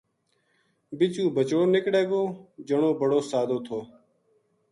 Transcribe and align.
بِچو 0.97 1.23
بچڑو 1.35 1.63
نکڑے 1.73 2.03
گو". 2.09 2.21
جنو 2.67 2.89
بڑو 2.99 3.19
سادو 3.31 3.57
تھو 3.65 3.79